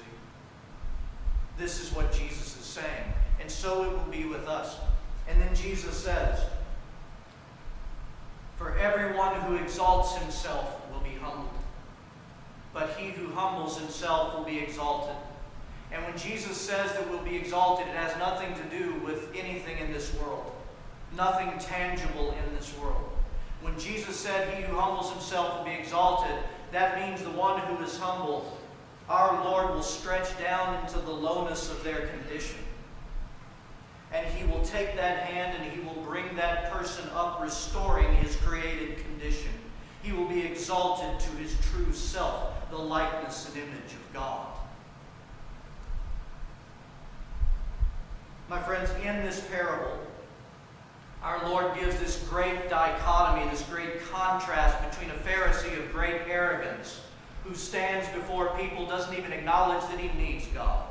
This 1.58 1.82
is 1.82 1.96
what 1.96 2.12
Jesus 2.12 2.58
is 2.58 2.66
saying. 2.66 3.14
And 3.40 3.50
so 3.50 3.84
it 3.84 3.92
will 3.92 4.12
be 4.12 4.26
with 4.26 4.48
us. 4.48 4.76
And 5.30 5.42
then 5.42 5.54
Jesus 5.56 5.96
says, 5.96 6.42
For 8.58 8.78
everyone 8.78 9.36
who 9.42 9.56
exalts 9.56 10.16
himself 10.18 10.82
will 10.92 11.02
be 11.02 11.16
humbled 11.22 11.57
but 12.78 12.96
he 12.96 13.10
who 13.10 13.34
humbles 13.34 13.80
himself 13.80 14.38
will 14.38 14.46
be 14.46 14.60
exalted. 14.60 15.16
And 15.92 16.04
when 16.06 16.16
Jesus 16.16 16.56
says 16.56 16.94
that 16.94 17.10
we'll 17.10 17.24
be 17.24 17.36
exalted, 17.36 17.88
it 17.88 17.96
has 17.96 18.16
nothing 18.20 18.54
to 18.54 18.78
do 18.78 18.94
with 19.04 19.36
anything 19.36 19.80
in 19.80 19.92
this 19.92 20.14
world. 20.16 20.54
nothing 21.16 21.52
tangible 21.58 22.36
in 22.46 22.56
this 22.56 22.78
world. 22.78 23.10
When 23.62 23.80
Jesus 23.80 24.16
said, 24.16 24.54
He 24.54 24.62
who 24.62 24.78
humbles 24.78 25.12
himself 25.12 25.58
will 25.58 25.66
be 25.66 25.72
exalted, 25.72 26.36
that 26.72 27.00
means 27.00 27.24
the 27.24 27.32
one 27.32 27.60
who 27.62 27.84
is 27.84 27.98
humble, 27.98 28.60
our 29.10 29.44
Lord 29.44 29.74
will 29.74 29.82
stretch 29.82 30.38
down 30.38 30.84
into 30.84 31.00
the 31.00 31.12
lowness 31.12 31.72
of 31.72 31.84
their 31.84 32.08
condition. 32.08 32.60
And 34.14 34.28
He 34.28 34.46
will 34.46 34.62
take 34.62 34.96
that 34.98 35.24
hand 35.24 35.58
and 35.58 35.72
He 35.72 35.80
will 35.80 36.04
bring 36.04 36.36
that 36.36 36.72
person 36.72 37.10
up, 37.16 37.42
restoring 37.42 38.14
his 38.18 38.36
created 38.36 38.98
condition. 38.98 39.50
He 40.08 40.14
will 40.14 40.30
be 40.30 40.46
exalted 40.46 41.20
to 41.20 41.30
His 41.36 41.54
true 41.70 41.92
self, 41.92 42.70
the 42.70 42.78
likeness 42.78 43.50
and 43.50 43.58
image 43.58 43.92
of 43.92 44.14
God. 44.14 44.48
My 48.48 48.62
friends, 48.62 48.90
in 49.04 49.26
this 49.26 49.46
parable, 49.50 50.00
our 51.22 51.50
Lord 51.50 51.78
gives 51.78 52.00
this 52.00 52.26
great 52.30 52.70
dichotomy, 52.70 53.52
this 53.52 53.64
great 53.64 54.02
contrast 54.10 54.78
between 54.90 55.10
a 55.10 55.20
Pharisee 55.20 55.78
of 55.78 55.92
great 55.92 56.22
arrogance 56.30 57.02
who 57.44 57.54
stands 57.54 58.08
before 58.16 58.58
people, 58.58 58.86
doesn't 58.86 59.14
even 59.14 59.34
acknowledge 59.34 59.82
that 59.90 60.00
he 60.00 60.18
needs 60.18 60.48
God. 60.54 60.88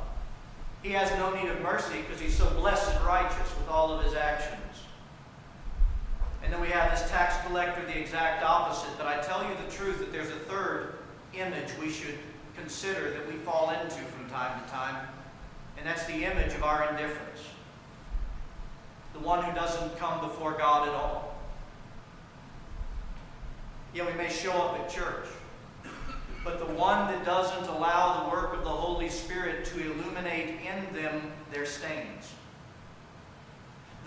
He 0.83 0.91
has 0.91 1.09
no 1.17 1.33
need 1.33 1.49
of 1.49 1.59
mercy 1.61 2.01
because 2.01 2.21
he's 2.21 2.37
so 2.37 2.47
blessed 2.51 2.93
and 2.95 3.03
righteous 3.03 3.57
with 3.57 3.67
all 3.67 3.91
of 3.91 4.05
his 4.05 4.13
actions. 4.13 4.61
And 6.47 6.53
then 6.53 6.61
we 6.61 6.69
have 6.69 6.97
this 6.97 7.09
tax 7.11 7.35
collector, 7.45 7.85
the 7.85 7.99
exact 7.99 8.41
opposite. 8.41 8.97
But 8.97 9.05
I 9.05 9.19
tell 9.19 9.43
you 9.43 9.49
the 9.65 9.69
truth 9.69 9.99
that 9.99 10.13
there's 10.13 10.29
a 10.29 10.39
third 10.47 10.93
image 11.33 11.67
we 11.77 11.89
should 11.89 12.17
consider 12.55 13.11
that 13.11 13.27
we 13.27 13.33
fall 13.39 13.71
into 13.71 13.97
from 13.97 14.29
time 14.29 14.63
to 14.63 14.71
time, 14.71 15.07
and 15.77 15.85
that's 15.85 16.05
the 16.05 16.23
image 16.23 16.53
of 16.53 16.63
our 16.63 16.89
indifference 16.89 17.41
the 19.17 19.25
one 19.25 19.43
who 19.43 19.53
doesn't 19.55 19.97
come 19.97 20.21
before 20.21 20.53
God 20.53 20.87
at 20.87 20.93
all. 20.93 21.35
Yeah, 23.93 24.05
we 24.05 24.13
may 24.13 24.29
show 24.29 24.51
up 24.51 24.79
at 24.79 24.89
church, 24.89 25.25
but 26.43 26.59
the 26.59 26.73
one 26.73 27.11
that 27.11 27.25
doesn't 27.25 27.67
allow 27.67 28.23
the 28.23 28.29
work 28.29 28.53
of 28.53 28.63
the 28.63 28.69
Holy 28.69 29.09
Spirit 29.09 29.65
to 29.65 29.91
illuminate 29.91 30.59
in 30.61 30.93
them 30.93 31.31
their 31.51 31.65
stains, 31.65 32.31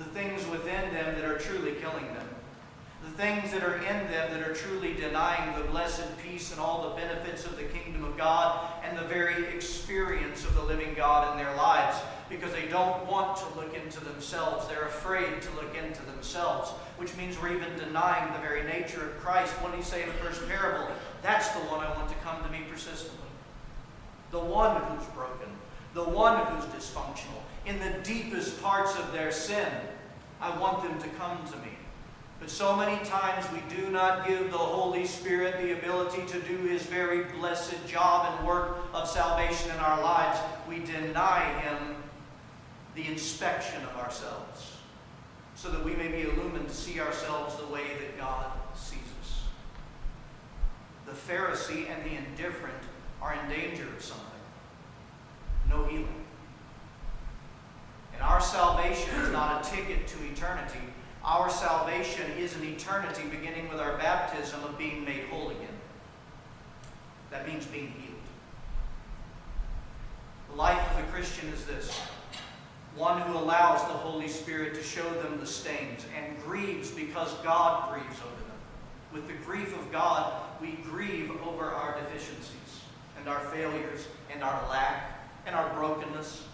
the 0.01 0.11
things 0.19 0.47
within 0.47 0.95
them 0.95 1.15
that 1.15 1.25
are 1.25 1.39
truly 1.39 1.73
killing 1.73 2.07
them, 2.07 2.27
the 3.05 3.11
things 3.11 3.53
that 3.53 3.63
are 3.63 3.77
in 3.77 4.11
them 4.11 4.33
that 4.33 4.41
are 4.49 4.55
truly 4.55 4.95
denying 4.95 5.59
the 5.59 5.69
blessed 5.69 6.07
peace 6.23 6.53
and 6.53 6.61
all 6.61 6.89
the 6.89 6.97
benefits 6.97 7.45
of 7.45 7.57
the 7.59 7.65
kingdom 7.65 8.05
of 8.05 8.17
God 8.17 8.73
and 8.83 8.97
the 8.97 9.05
very 9.05 9.45
experience 9.55 10.45
of 10.47 10.55
the 10.55 10.63
living 10.63 10.95
God 10.95 11.33
in 11.33 11.45
their 11.45 11.55
lives 11.55 11.99
because 12.31 12.53
they 12.53 12.67
don't 12.69 13.07
want 13.07 13.37
to 13.37 13.45
look 13.57 13.75
into 13.75 14.03
themselves. 14.03 14.67
They're 14.69 14.87
afraid 14.87 15.43
to 15.43 15.51
look 15.57 15.75
into 15.77 16.03
themselves, 16.07 16.71
which 16.97 17.15
means 17.17 17.39
we're 17.39 17.55
even 17.55 17.77
denying 17.77 18.33
the 18.33 18.39
very 18.39 18.63
nature 18.63 19.05
of 19.05 19.19
Christ. 19.19 19.53
When 19.63 19.75
he 19.75 19.83
say 19.83 20.03
in 20.03 20.09
the 20.09 20.15
first 20.15 20.47
parable, 20.49 20.89
that's 21.21 21.49
the 21.51 21.61
one 21.61 21.81
I 21.81 21.95
want 21.95 22.09
to 22.09 22.15
come 22.17 22.43
to 22.43 22.51
me 22.51 22.61
persistently. 22.71 23.19
The 24.31 24.41
one 24.41 24.81
who's 24.83 25.07
broken, 25.09 25.49
the 25.95 26.05
one 26.05 26.47
who's 26.47 26.65
dysfunctional. 26.67 27.43
In 27.67 27.79
the 27.79 27.91
deepest 28.03 28.63
parts 28.63 28.97
of 28.97 29.13
their 29.13 29.33
sin, 29.33 29.69
I 30.41 30.57
want 30.59 30.83
them 30.83 31.01
to 31.01 31.09
come 31.17 31.39
to 31.51 31.57
me. 31.59 31.73
But 32.39 32.49
so 32.49 32.75
many 32.75 33.05
times 33.05 33.45
we 33.53 33.61
do 33.77 33.91
not 33.91 34.27
give 34.27 34.51
the 34.51 34.57
Holy 34.57 35.07
Spirit 35.07 35.61
the 35.61 35.73
ability 35.73 36.25
to 36.27 36.41
do 36.41 36.57
His 36.69 36.83
very 36.85 37.25
blessed 37.25 37.87
job 37.87 38.35
and 38.35 38.47
work 38.47 38.79
of 38.95 39.07
salvation 39.07 39.71
in 39.71 39.77
our 39.77 40.03
lives. 40.03 40.39
We 40.67 40.79
deny 40.79 41.61
Him 41.61 41.97
the 42.95 43.07
inspection 43.07 43.83
of 43.83 43.97
ourselves 43.99 44.79
so 45.55 45.69
that 45.69 45.85
we 45.85 45.95
may 45.95 46.09
be 46.09 46.23
illumined 46.23 46.69
to 46.69 46.75
see 46.75 46.99
ourselves 46.99 47.57
the 47.57 47.67
way 47.67 47.83
that 48.01 48.17
God 48.17 48.47
sees 48.75 48.99
us. 49.21 49.43
The 51.05 51.13
Pharisee 51.13 51.91
and 51.91 52.03
the 52.03 52.17
indifferent 52.17 52.83
are 53.21 53.35
in 53.35 53.51
danger 53.51 53.87
of 53.95 54.03
something 54.03 54.30
no 55.71 55.85
healing. 55.85 56.25
And 58.13 58.23
our 58.23 58.41
salvation 58.41 59.09
is 59.21 59.31
not 59.31 59.65
a 59.67 59.71
ticket 59.71 60.07
to 60.09 60.25
eternity. 60.25 60.81
Our 61.25 61.49
salvation 61.49 62.31
is 62.39 62.55
an 62.55 62.65
eternity 62.65 63.23
beginning 63.31 63.71
with 63.71 63.81
our 63.81 63.97
baptism 63.97 64.63
of 64.65 64.77
being 64.77 65.05
made 65.05 65.25
whole 65.31 65.51
again. 65.51 65.69
That 67.31 67.47
means 67.47 67.65
being 67.67 67.93
healed. 67.99 68.17
The 70.51 70.57
life 70.57 70.91
of 70.91 70.97
the 70.97 71.13
Christian 71.13 71.49
is 71.49 71.65
this 71.65 71.99
one 72.97 73.21
who 73.23 73.39
allows 73.39 73.83
the 73.83 73.95
Holy 73.95 74.29
Spirit 74.29 74.75
to 74.75 74.83
show 74.83 75.09
them 75.23 75.39
the 75.39 75.47
stains 75.47 76.05
and 76.17 76.37
grieves 76.43 76.91
because 76.91 77.33
God 77.45 77.93
grieves 77.93 78.21
over 78.21 78.43
them. 78.43 78.59
With 79.13 79.29
the 79.29 79.45
grief 79.45 79.75
of 79.79 79.93
God, 79.93 80.33
we 80.61 80.73
grieve 80.83 81.31
over 81.47 81.71
our 81.71 81.99
deficiencies 82.01 82.83
and 83.19 83.29
our 83.29 83.41
failures 83.41 84.09
and 84.33 84.43
our 84.43 84.69
lack 84.69 85.20
and 85.47 85.55
our 85.55 85.73
brokenness. 85.75 86.45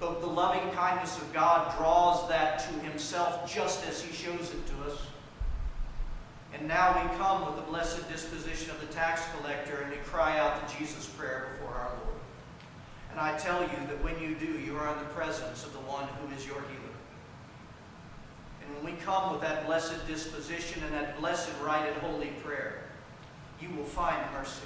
But 0.00 0.20
the 0.20 0.26
loving 0.26 0.70
kindness 0.72 1.16
of 1.18 1.32
God 1.32 1.76
draws 1.76 2.28
that 2.28 2.58
to 2.60 2.72
Himself 2.80 3.52
just 3.52 3.86
as 3.86 4.02
He 4.02 4.12
shows 4.12 4.52
it 4.52 4.66
to 4.66 4.90
us. 4.90 4.98
And 6.52 6.68
now 6.68 7.02
we 7.02 7.16
come 7.16 7.46
with 7.46 7.56
the 7.56 7.70
blessed 7.70 8.08
disposition 8.10 8.70
of 8.70 8.80
the 8.80 8.86
tax 8.94 9.22
collector 9.36 9.82
and 9.82 9.90
we 9.90 9.96
cry 9.98 10.38
out 10.38 10.66
the 10.66 10.74
Jesus 10.78 11.06
prayer 11.06 11.48
before 11.52 11.74
our 11.74 11.90
Lord. 12.04 12.18
And 13.10 13.20
I 13.20 13.36
tell 13.38 13.62
you 13.62 13.86
that 13.88 14.02
when 14.04 14.20
you 14.20 14.34
do, 14.34 14.60
you 14.60 14.76
are 14.76 14.92
in 14.92 14.98
the 14.98 15.10
presence 15.10 15.64
of 15.64 15.72
the 15.72 15.80
one 15.80 16.06
who 16.06 16.34
is 16.34 16.46
your 16.46 16.56
healer. 16.56 16.94
And 18.62 18.74
when 18.74 18.94
we 18.94 19.00
come 19.02 19.32
with 19.32 19.40
that 19.40 19.66
blessed 19.66 20.06
disposition 20.06 20.82
and 20.84 20.94
that 20.94 21.18
blessed 21.20 21.50
right 21.62 21.86
and 21.86 21.96
holy 22.02 22.32
prayer, 22.42 22.84
you 23.60 23.68
will 23.76 23.84
find 23.84 24.16
mercy. 24.32 24.62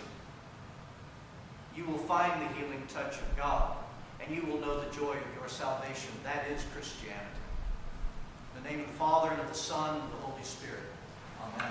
You 1.78 1.84
will 1.84 1.98
find 1.98 2.42
the 2.42 2.48
healing 2.54 2.82
touch 2.92 3.18
of 3.18 3.36
God, 3.36 3.76
and 4.20 4.34
you 4.34 4.42
will 4.42 4.58
know 4.58 4.80
the 4.80 4.90
joy 4.90 5.12
of 5.12 5.38
your 5.38 5.46
salvation. 5.46 6.10
That 6.24 6.46
is 6.50 6.64
Christianity. 6.74 7.22
In 8.56 8.64
the 8.64 8.68
name 8.68 8.80
of 8.80 8.88
the 8.88 8.94
Father, 8.94 9.30
and 9.30 9.40
of 9.40 9.46
the 9.46 9.54
Son, 9.54 9.94
and 9.94 10.02
of 10.02 10.10
the 10.10 10.26
Holy 10.26 10.42
Spirit. 10.42 10.82
Amen. 11.40 11.70